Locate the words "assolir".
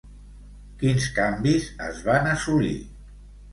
2.35-2.75